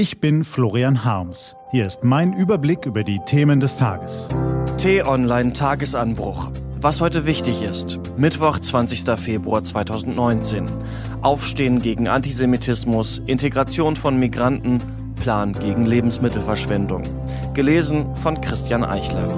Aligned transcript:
Ich 0.00 0.18
bin 0.18 0.44
Florian 0.44 1.04
Harms. 1.04 1.54
Hier 1.72 1.86
ist 1.86 2.04
mein 2.04 2.32
Überblick 2.32 2.86
über 2.86 3.04
die 3.04 3.20
Themen 3.26 3.60
des 3.60 3.76
Tages. 3.76 4.28
T-Online 4.78 5.52
Tagesanbruch. 5.52 6.52
Was 6.80 7.02
heute 7.02 7.26
wichtig 7.26 7.60
ist. 7.60 8.00
Mittwoch, 8.16 8.58
20. 8.58 9.02
Februar 9.20 9.62
2019. 9.62 10.64
Aufstehen 11.20 11.82
gegen 11.82 12.08
Antisemitismus, 12.08 13.20
Integration 13.26 13.94
von 13.94 14.18
Migranten, 14.18 14.78
Plan 15.20 15.52
gegen 15.52 15.84
Lebensmittelverschwendung. 15.84 17.02
Gelesen 17.52 18.16
von 18.16 18.40
Christian 18.40 18.84
Eichler. 18.84 19.28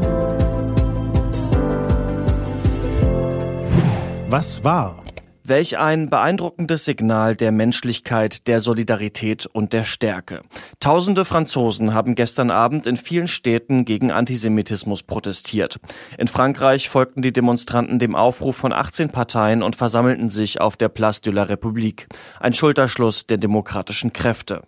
Was 4.29 4.63
war? 4.63 5.03
Welch 5.45 5.77
ein 5.77 6.09
beeindruckendes 6.09 6.85
Signal 6.85 7.35
der 7.35 7.51
Menschlichkeit, 7.51 8.47
der 8.47 8.61
Solidarität 8.61 9.47
und 9.47 9.73
der 9.73 9.83
Stärke. 9.83 10.43
Tausende 10.79 11.25
Franzosen 11.25 11.95
haben 11.95 12.15
gestern 12.15 12.53
Abend 12.53 12.87
in 12.87 12.97
vielen 12.97 13.27
Städten 13.27 13.85
gegen 13.85 14.13
Antisemitismus 14.13 15.03
protestiert. 15.03 15.81
In 16.17 16.29
Frankreich 16.29 16.89
folgten 16.89 17.23
die 17.23 17.33
Demonstranten 17.33 17.99
dem 17.99 18.15
Aufruf 18.15 18.57
von 18.57 18.73
18 18.73 19.11
Parteien 19.11 19.65
und 19.65 19.75
versammelten 19.75 20.29
sich 20.29 20.61
auf 20.61 20.77
der 20.77 20.89
Place 20.89 21.23
de 21.23 21.33
la 21.33 21.43
République. 21.43 22.07
Ein 22.39 22.55
Schulterschluss 22.55 23.27
der 23.27 23.39
demokratischen 23.39 24.13
Kräfte. 24.13 24.63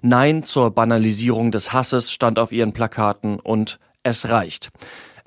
Nein 0.00 0.44
zur 0.44 0.70
Banalisierung 0.70 1.50
des 1.50 1.72
Hasses 1.72 2.12
stand 2.12 2.38
auf 2.38 2.52
ihren 2.52 2.72
Plakaten 2.72 3.40
und 3.40 3.80
es 4.02 4.28
reicht. 4.28 4.70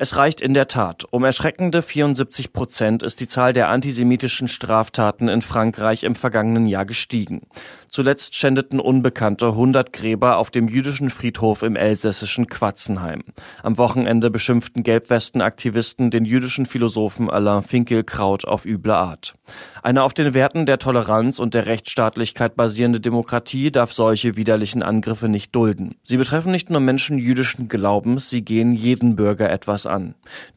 Es 0.04 0.18
reicht 0.18 0.42
in 0.42 0.54
der 0.54 0.68
Tat. 0.68 1.06
Um 1.12 1.24
erschreckende 1.24 1.82
74 1.82 2.52
Prozent 2.52 3.04
ist 3.04 3.22
die 3.22 3.28
Zahl 3.30 3.54
der 3.54 3.70
antisemitischen 3.70 4.50
Straftaten 4.50 5.30
in 5.30 5.42
Frankreich 5.42 6.04
im 6.04 6.16
vergangenen 6.16 6.66
Jahr 6.66 6.84
gestiegen. 6.84 7.44
Zuletzt 7.88 8.36
schändeten 8.36 8.82
Unbekannte 8.82 9.50
100 9.50 9.94
Gräber 9.94 10.40
auf 10.40 10.52
dem 10.52 10.68
jüdischen 10.68 11.10
Friedhof 11.10 11.62
im 11.62 11.78
elsässischen 11.78 12.48
Quatzenheim. 12.48 13.24
Am 13.62 13.78
Wochenende 13.78 14.30
beschimpften 14.30 14.84
Gelbwesten-Aktivisten 14.84 16.10
den 16.12 16.26
jüdischen 16.26 16.66
Philosophen 16.66 17.30
Alain 17.30 17.62
Finkielkraut 17.62 18.46
auf 18.46 18.66
üble 18.66 18.94
Art. 18.94 19.36
Eine 19.84 20.04
auf 20.04 20.14
den 20.16 20.34
Werten 20.34 20.66
der 20.66 20.80
Toleranz 20.80 21.38
und 21.38 21.54
der 21.54 21.68
Rechtsstaatlichkeit 21.68 22.56
basierende 22.56 23.00
Demokratie 23.00 23.72
darf 23.72 23.94
solche 23.94 24.36
widerlichen 24.36 24.82
Angriffe 24.82 25.30
nicht 25.30 25.56
dulden. 25.56 25.96
Sie 26.02 26.18
betreffen 26.18 26.52
nicht 26.52 26.72
nur 26.72 26.80
Menschen 26.80 27.20
jüdischen 27.20 27.70
Glaubens, 27.70 28.30
sie 28.30 28.44
gehen 28.44 28.74
jeden 28.74 29.16
Bürger 29.16 29.52
etwas 29.52 29.86
an. 29.86 29.93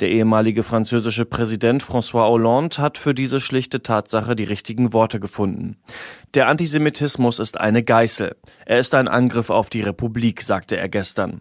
Der 0.00 0.10
ehemalige 0.10 0.62
französische 0.62 1.24
Präsident 1.24 1.82
François 1.82 2.28
Hollande 2.28 2.78
hat 2.78 2.98
für 2.98 3.14
diese 3.14 3.40
schlichte 3.40 3.82
Tatsache 3.82 4.36
die 4.36 4.44
richtigen 4.44 4.92
Worte 4.92 5.20
gefunden. 5.20 5.76
Der 6.34 6.48
Antisemitismus 6.48 7.38
ist 7.38 7.58
eine 7.60 7.82
Geißel. 7.82 8.36
Er 8.64 8.78
ist 8.78 8.94
ein 8.94 9.08
Angriff 9.08 9.50
auf 9.50 9.70
die 9.70 9.82
Republik, 9.82 10.42
sagte 10.42 10.76
er 10.76 10.88
gestern. 10.88 11.40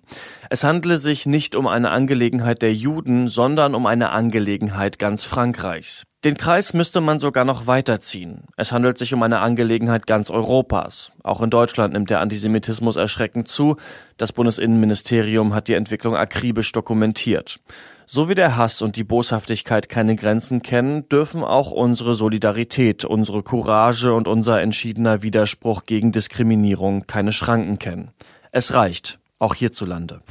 Es 0.49 0.63
handle 0.63 0.97
sich 0.97 1.25
nicht 1.25 1.55
um 1.55 1.67
eine 1.67 1.91
Angelegenheit 1.91 2.61
der 2.61 2.73
Juden, 2.73 3.29
sondern 3.29 3.75
um 3.75 3.85
eine 3.85 4.11
Angelegenheit 4.11 4.99
ganz 4.99 5.23
Frankreichs. 5.23 6.03
Den 6.25 6.37
Kreis 6.37 6.73
müsste 6.73 7.01
man 7.01 7.19
sogar 7.19 7.45
noch 7.45 7.67
weiterziehen. 7.67 8.45
Es 8.57 8.71
handelt 8.71 8.97
sich 8.97 9.13
um 9.13 9.21
eine 9.21 9.41
Angelegenheit 9.41 10.07
ganz 10.07 10.31
Europas. 10.31 11.11
Auch 11.21 11.39
in 11.39 11.51
Deutschland 11.51 11.93
nimmt 11.93 12.09
der 12.09 12.19
Antisemitismus 12.19 12.95
erschreckend 12.95 13.47
zu. 13.47 13.75
Das 14.17 14.31
Bundesinnenministerium 14.31 15.53
hat 15.53 15.67
die 15.67 15.75
Entwicklung 15.75 16.15
akribisch 16.15 16.71
dokumentiert. 16.71 17.59
So 18.07 18.27
wie 18.27 18.33
der 18.33 18.57
Hass 18.57 18.81
und 18.81 18.95
die 18.95 19.03
Boshaftigkeit 19.03 19.87
keine 19.87 20.15
Grenzen 20.15 20.63
kennen, 20.63 21.07
dürfen 21.09 21.43
auch 21.43 21.69
unsere 21.69 22.15
Solidarität, 22.15 23.05
unsere 23.05 23.43
Courage 23.43 24.11
und 24.11 24.27
unser 24.27 24.59
entschiedener 24.63 25.21
Widerspruch 25.21 25.83
gegen 25.85 26.11
Diskriminierung 26.11 27.05
keine 27.05 27.33
Schranken 27.33 27.77
kennen. 27.77 28.09
Es 28.51 28.73
reicht, 28.73 29.19
auch 29.37 29.53
hierzulande. 29.53 30.21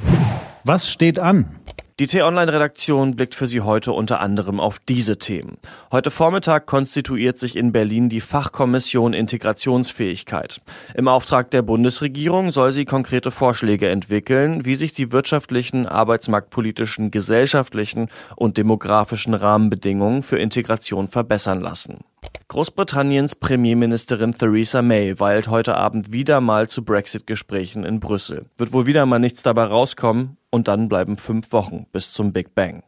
Was 0.64 0.90
steht 0.90 1.20
an? 1.20 1.60
Die 2.00 2.08
T-Online-Redaktion 2.08 3.14
blickt 3.14 3.36
für 3.36 3.46
Sie 3.46 3.60
heute 3.60 3.92
unter 3.92 4.18
anderem 4.18 4.58
auf 4.58 4.80
diese 4.80 5.16
Themen. 5.16 5.58
Heute 5.92 6.10
Vormittag 6.10 6.66
konstituiert 6.66 7.38
sich 7.38 7.55
in 7.55 7.70
Berlin 7.70 8.08
die 8.08 8.20
Fachkommission 8.20 9.12
Integrationsfähigkeit. 9.12 10.60
Im 10.96 11.06
Auftrag 11.06 11.52
der 11.52 11.62
Bundesregierung 11.62 12.50
soll 12.50 12.72
sie 12.72 12.84
konkrete 12.84 13.30
Vorschläge 13.30 13.90
entwickeln, 13.90 14.64
wie 14.64 14.74
sich 14.74 14.92
die 14.92 15.12
wirtschaftlichen, 15.12 15.86
arbeitsmarktpolitischen, 15.86 17.12
gesellschaftlichen 17.12 18.08
und 18.34 18.56
demografischen 18.56 19.34
Rahmenbedingungen 19.34 20.24
für 20.24 20.38
Integration 20.38 21.06
verbessern 21.06 21.60
lassen. 21.60 21.98
Großbritanniens 22.48 23.36
Premierministerin 23.36 24.33
Theresa 24.33 24.83
May 24.83 25.18
weilt 25.20 25.46
heute 25.46 25.77
Abend 25.77 26.10
wieder 26.10 26.40
mal 26.40 26.68
zu 26.68 26.84
Brexit-Gesprächen 26.84 27.84
in 27.84 28.00
Brüssel. 28.00 28.46
Wird 28.56 28.72
wohl 28.72 28.86
wieder 28.86 29.06
mal 29.06 29.20
nichts 29.20 29.44
dabei 29.44 29.64
rauskommen 29.64 30.36
und 30.54 30.68
dann 30.68 30.88
bleiben 30.88 31.16
fünf 31.16 31.50
Wochen 31.50 31.86
bis 31.92 32.12
zum 32.12 32.32
Big 32.32 32.54
Bang. 32.54 32.84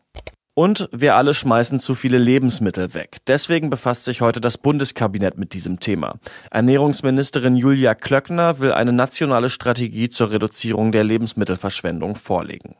Und 0.54 0.88
wir 0.92 1.16
alle 1.16 1.34
schmeißen 1.34 1.80
zu 1.80 1.96
viele 1.96 2.16
Lebensmittel 2.16 2.94
weg. 2.94 3.18
Deswegen 3.26 3.70
befasst 3.70 4.04
sich 4.04 4.20
heute 4.20 4.40
das 4.40 4.56
Bundeskabinett 4.56 5.36
mit 5.36 5.52
diesem 5.52 5.80
Thema. 5.80 6.14
Ernährungsministerin 6.52 7.56
Julia 7.56 7.94
Klöckner 7.96 8.60
will 8.60 8.72
eine 8.72 8.92
nationale 8.92 9.50
Strategie 9.50 10.08
zur 10.08 10.30
Reduzierung 10.30 10.92
der 10.92 11.02
Lebensmittelverschwendung 11.02 12.14
vorlegen. 12.14 12.76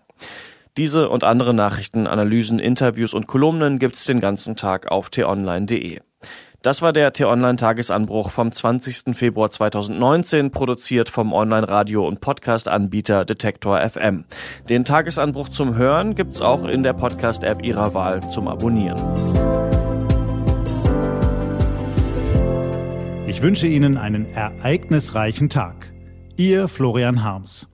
Diese 0.76 1.08
und 1.08 1.24
andere 1.24 1.53
Nachrichten, 1.53 2.06
Analysen, 2.06 2.60
Interviews 2.60 3.12
und 3.12 3.26
Kolumnen 3.26 3.78
gibt's 3.80 4.04
den 4.04 4.20
ganzen 4.20 4.54
Tag 4.54 4.91
auf 4.91 5.10
t-online.de. 5.10 6.00
Das 6.66 6.82
war 6.82 6.93
der 6.93 7.12
T-Online-Tagesanbruch 7.12 8.32
vom 8.32 8.50
20. 8.50 9.16
Februar 9.16 9.53
2019, 9.53 10.50
produziert 10.50 11.09
vom 11.09 11.32
Online-Radio- 11.32 12.04
und 12.04 12.21
Podcast-Anbieter 12.21 13.25
Detektor 13.25 13.78
FM. 13.78 14.25
Den 14.69 14.84
Tagesanbruch 14.84 15.49
zum 15.49 15.77
Hören 15.77 16.16
gibt's 16.16 16.41
auch 16.41 16.65
in 16.65 16.82
der 16.82 16.93
Podcast-App 16.93 17.65
Ihrer 17.65 17.94
Wahl 17.94 18.28
zum 18.31 18.49
Abonnieren. 18.49 19.00
Ich 23.28 23.43
wünsche 23.43 23.69
Ihnen 23.69 23.97
einen 23.97 24.28
ereignisreichen 24.33 25.48
Tag. 25.48 25.93
Ihr 26.34 26.66
Florian 26.66 27.22
Harms. 27.22 27.69